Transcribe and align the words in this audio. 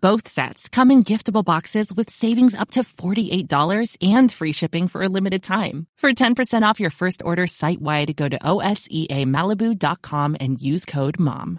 Both 0.00 0.28
sets 0.28 0.68
come 0.68 0.92
in 0.92 1.02
giftable 1.02 1.44
boxes 1.44 1.92
with 1.92 2.08
savings 2.08 2.54
up 2.54 2.70
to 2.72 2.80
$48 2.80 3.96
and 4.00 4.30
free 4.30 4.52
shipping 4.52 4.86
for 4.86 5.02
a 5.02 5.08
limited 5.08 5.42
time. 5.42 5.86
For 5.98 6.12
10% 6.12 6.62
off 6.62 6.78
your 6.78 6.90
first 6.90 7.20
order 7.24 7.48
site 7.48 7.80
wide, 7.80 8.14
go 8.14 8.28
to 8.28 8.38
OSEAMalibu.com 8.38 10.36
and 10.38 10.62
use 10.62 10.84
code 10.84 11.18
MOM. 11.18 11.58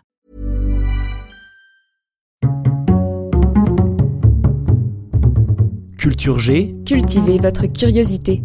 Culture 5.97 6.37
G. 6.37 6.75
Cultivez 6.85 7.39
votre 7.39 7.67
curiosité. 7.67 8.41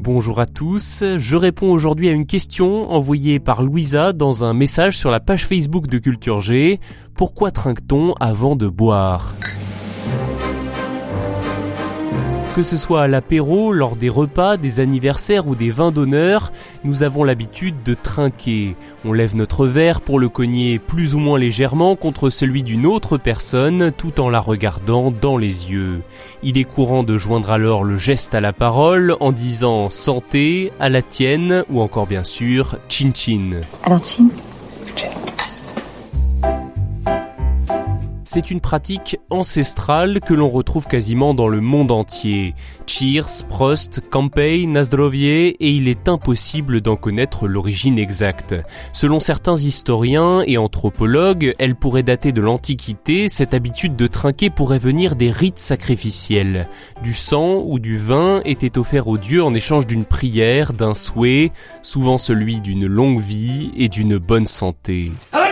Bonjour 0.00 0.38
à 0.38 0.46
tous, 0.46 1.02
je 1.18 1.34
réponds 1.36 1.72
aujourd'hui 1.72 2.08
à 2.08 2.12
une 2.12 2.24
question 2.24 2.88
envoyée 2.88 3.40
par 3.40 3.64
Louisa 3.64 4.12
dans 4.12 4.44
un 4.44 4.54
message 4.54 4.96
sur 4.96 5.10
la 5.10 5.18
page 5.18 5.44
Facebook 5.44 5.88
de 5.88 5.98
Culture 5.98 6.40
G. 6.40 6.78
Pourquoi 7.16 7.50
trinque-t-on 7.50 8.14
avant 8.20 8.54
de 8.54 8.68
boire? 8.68 9.34
Que 12.58 12.64
ce 12.64 12.76
soit 12.76 13.02
à 13.02 13.06
l'apéro, 13.06 13.72
lors 13.72 13.94
des 13.94 14.08
repas, 14.08 14.56
des 14.56 14.80
anniversaires 14.80 15.46
ou 15.46 15.54
des 15.54 15.70
vins 15.70 15.92
d'honneur, 15.92 16.50
nous 16.82 17.04
avons 17.04 17.22
l'habitude 17.22 17.84
de 17.84 17.94
trinquer. 17.94 18.74
On 19.04 19.12
lève 19.12 19.36
notre 19.36 19.64
verre 19.68 20.00
pour 20.00 20.18
le 20.18 20.28
cogner 20.28 20.80
plus 20.80 21.14
ou 21.14 21.20
moins 21.20 21.38
légèrement 21.38 21.94
contre 21.94 22.30
celui 22.30 22.64
d'une 22.64 22.84
autre 22.84 23.16
personne 23.16 23.92
tout 23.96 24.20
en 24.20 24.28
la 24.28 24.40
regardant 24.40 25.12
dans 25.12 25.36
les 25.36 25.70
yeux. 25.70 26.02
Il 26.42 26.58
est 26.58 26.64
courant 26.64 27.04
de 27.04 27.16
joindre 27.16 27.52
alors 27.52 27.84
le 27.84 27.96
geste 27.96 28.34
à 28.34 28.40
la 28.40 28.52
parole 28.52 29.14
en 29.20 29.30
disant 29.30 29.88
santé, 29.88 30.72
à 30.80 30.88
la 30.88 31.02
tienne 31.02 31.62
ou 31.70 31.80
encore 31.80 32.08
bien 32.08 32.24
sûr 32.24 32.76
chin 32.88 33.12
chin. 33.14 33.60
Alors 33.84 34.02
chin? 34.02 34.30
C'est 38.30 38.50
une 38.50 38.60
pratique 38.60 39.18
ancestrale 39.30 40.20
que 40.20 40.34
l'on 40.34 40.50
retrouve 40.50 40.86
quasiment 40.86 41.32
dans 41.32 41.48
le 41.48 41.62
monde 41.62 41.90
entier. 41.90 42.54
Cheers, 42.86 43.46
Prost, 43.48 44.02
Campey, 44.10 44.66
Nazdrovie 44.66 45.28
et 45.28 45.56
il 45.70 45.88
est 45.88 46.10
impossible 46.10 46.82
d'en 46.82 46.96
connaître 46.96 47.48
l'origine 47.48 47.98
exacte. 47.98 48.54
Selon 48.92 49.18
certains 49.18 49.56
historiens 49.56 50.42
et 50.46 50.58
anthropologues, 50.58 51.54
elle 51.58 51.74
pourrait 51.74 52.02
dater 52.02 52.32
de 52.32 52.42
l'Antiquité, 52.42 53.30
cette 53.30 53.54
habitude 53.54 53.96
de 53.96 54.06
trinquer 54.06 54.50
pourrait 54.50 54.78
venir 54.78 55.16
des 55.16 55.30
rites 55.30 55.58
sacrificiels. 55.58 56.68
Du 57.02 57.14
sang 57.14 57.62
ou 57.64 57.78
du 57.78 57.96
vin 57.96 58.42
était 58.44 58.76
offert 58.76 59.08
aux 59.08 59.16
dieux 59.16 59.42
en 59.42 59.54
échange 59.54 59.86
d'une 59.86 60.04
prière, 60.04 60.74
d'un 60.74 60.92
souhait, 60.92 61.50
souvent 61.80 62.18
celui 62.18 62.60
d'une 62.60 62.86
longue 62.88 63.22
vie 63.22 63.70
et 63.74 63.88
d'une 63.88 64.18
bonne 64.18 64.46
santé. 64.46 65.12
Avec 65.32 65.47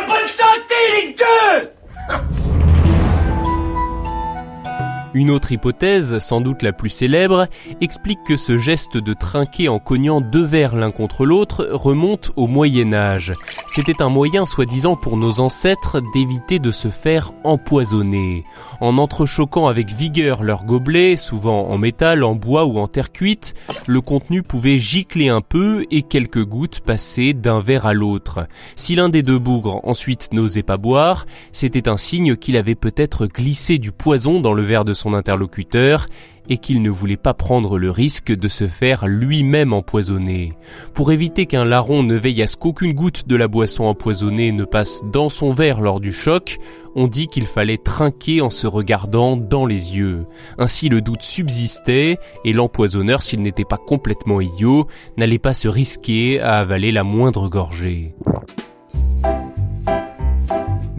Une 5.17 5.31
autre 5.31 5.50
hypothèse, 5.50 6.19
sans 6.19 6.42
doute 6.42 6.62
la 6.62 6.75
plus 6.75 6.91
célèbre, 6.91 7.47
explique 7.81 8.22
que 8.27 8.36
ce 8.36 8.59
geste 8.59 8.98
de 8.98 9.14
trinquer 9.14 9.70
en 9.70 9.78
cognant 9.78 10.20
deux 10.20 10.45
verres 10.45 10.77
l'un 10.77 10.91
contre 10.91 11.25
l'autre 11.25 11.70
remonte 11.73 12.33
au 12.36 12.47
Moyen 12.47 12.92
Âge. 12.92 13.33
C'était 13.67 14.03
un 14.03 14.11
moyen 14.11 14.45
soi-disant 14.45 14.95
pour 14.95 15.17
nos 15.17 15.41
ancêtres 15.41 16.03
d'éviter 16.12 16.58
de 16.58 16.70
se 16.70 16.89
faire 16.89 17.33
empoisonner. 17.45 18.45
En 18.83 18.98
entrechoquant 18.98 19.69
avec 19.69 19.89
vigueur 19.89 20.42
leurs 20.42 20.64
gobelets, 20.64 21.17
souvent 21.17 21.67
en 21.69 21.78
métal, 21.78 22.23
en 22.23 22.34
bois 22.34 22.67
ou 22.67 22.78
en 22.78 22.86
terre 22.86 23.11
cuite, 23.11 23.55
le 23.86 24.02
contenu 24.02 24.42
pouvait 24.42 24.79
gicler 24.79 25.30
un 25.30 25.41
peu 25.41 25.86
et 25.91 26.02
quelques 26.02 26.45
gouttes 26.45 26.80
passaient 26.80 27.33
d'un 27.33 27.61
verre 27.61 27.86
à 27.86 27.95
l'autre. 27.95 28.46
Si 28.77 28.95
l'un 28.95 29.08
des 29.08 29.23
deux 29.23 29.39
bougres 29.39 29.80
ensuite 29.85 30.35
n'osait 30.35 30.62
pas 30.62 30.77
boire, 30.77 31.24
c'était 31.52 31.89
un 31.89 31.96
signe 31.96 32.36
qu'il 32.36 32.58
avait 32.58 32.74
peut-être 32.74 33.27
glissé 33.27 33.79
du 33.79 33.92
poison 33.92 34.41
dans 34.42 34.52
le 34.52 34.62
verre 34.62 34.85
de 34.85 34.92
interlocuteur 35.14 36.06
et 36.48 36.58
qu'il 36.58 36.83
ne 36.83 36.90
voulait 36.90 37.17
pas 37.17 37.34
prendre 37.34 37.78
le 37.78 37.90
risque 37.90 38.33
de 38.33 38.48
se 38.48 38.67
faire 38.67 39.06
lui-même 39.06 39.72
empoisonner. 39.72 40.52
Pour 40.94 41.12
éviter 41.12 41.46
qu'un 41.46 41.64
larron 41.64 42.02
ne 42.02 42.14
veille 42.14 42.42
à 42.42 42.46
ce 42.46 42.56
qu'aucune 42.56 42.92
goutte 42.92 43.27
de 43.27 43.36
la 43.36 43.48
boisson 43.48 43.84
empoisonnée 43.84 44.52
ne 44.52 44.64
passe 44.64 45.02
dans 45.12 45.28
son 45.28 45.52
verre 45.52 45.80
lors 45.80 46.00
du 46.00 46.12
choc, 46.12 46.58
on 46.94 47.08
dit 47.08 47.27
qu'il 47.27 47.46
fallait 47.46 47.77
trinquer 47.77 48.40
en 48.40 48.50
se 48.50 48.67
regardant 48.67 49.36
dans 49.36 49.67
les 49.67 49.96
yeux. 49.96 50.27
Ainsi 50.58 50.89
le 50.89 51.00
doute 51.00 51.23
subsistait 51.23 52.18
et 52.44 52.52
l'empoisonneur, 52.52 53.23
s'il 53.23 53.42
n'était 53.42 53.64
pas 53.64 53.77
complètement 53.77 54.40
idiot, 54.40 54.86
n'allait 55.17 55.38
pas 55.38 55.55
se 55.55 55.68
risquer 55.68 56.40
à 56.40 56.58
avaler 56.58 56.92
la 56.92 57.05
moindre 57.05 57.48
gorgée. 57.48 58.14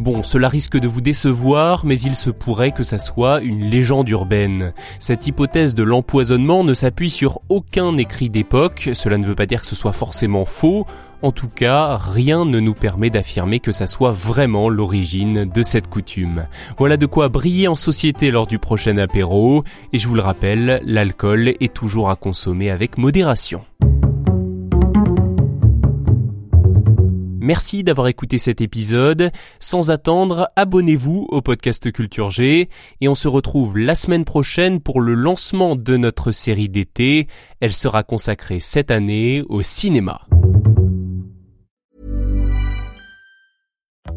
Bon, 0.08 0.24
cela 0.24 0.48
risque 0.48 0.80
de 0.80 0.88
vous 0.88 1.02
décevoir, 1.02 1.86
mais 1.86 2.00
il 2.00 2.16
se 2.16 2.30
pourrait 2.30 2.72
que 2.72 2.84
ça 2.84 2.98
soit 2.98 3.42
une 3.42 3.66
légende 3.66 4.08
urbaine. 4.08 4.72
Cette 5.00 5.28
hypothèse 5.28 5.76
de 5.76 5.84
l'empoisonnement 5.84 6.64
ne 6.64 6.74
s'appuie 6.74 7.10
sur 7.10 7.42
aucun 7.50 7.98
écrit 7.98 8.30
d'époque, 8.30 8.92
cela 8.94 9.18
ne 9.18 9.26
veut 9.26 9.36
pas 9.36 9.46
dire 9.46 9.60
que 9.60 9.68
ce 9.68 9.76
soit 9.76 9.92
forcément 9.92 10.46
faux, 10.46 10.86
en 11.24 11.34
tout 11.34 11.50
cas, 11.50 11.98
rien 11.98 12.46
ne 12.46 12.62
nous 12.62 12.74
permet 12.74 13.10
d'affirmer 13.10 13.60
que 13.60 13.74
ça 13.74 13.86
soit 13.86 14.14
vraiment 14.14 14.70
l'origine 14.70 15.44
de 15.44 15.62
cette 15.62 15.90
coutume. 15.90 16.48
Voilà 16.78 16.96
de 16.96 17.06
quoi 17.06 17.28
briller 17.28 17.68
en 17.68 17.76
société 17.76 18.32
lors 18.32 18.48
du 18.48 18.60
prochain 18.60 18.98
apéro, 18.98 19.66
et 19.92 20.00
je 20.00 20.08
vous 20.08 20.16
le 20.16 20.22
rappelle, 20.22 20.82
l'alcool 20.86 21.50
est 21.50 21.74
toujours 21.74 22.10
à 22.10 22.16
consommer 22.16 22.72
avec 22.72 22.98
modération. 22.98 23.66
Merci 27.48 27.86
d'avoir 27.86 28.10
écouté 28.10 28.40
cet 28.40 28.60
épisode. 28.60 29.32
Sans 29.62 29.90
attendre, 29.90 30.50
abonnez-vous 30.58 31.28
au 31.30 31.42
podcast 31.42 31.90
Culture 31.94 32.30
G 32.30 32.68
et 33.00 33.08
on 33.08 33.16
se 33.16 33.30
retrouve 33.30 33.78
la 33.78 33.96
semaine 33.96 34.26
prochaine 34.26 34.82
pour 34.82 35.00
le 35.00 35.14
lancement 35.14 35.78
de 35.78 35.96
notre 35.96 36.34
série 36.34 36.68
d'été. 36.68 37.28
Elle 37.62 37.72
sera 37.72 38.04
consacrée 38.04 38.60
cette 38.60 38.92
année 38.92 39.46
au 39.48 39.62
cinéma. 39.62 40.28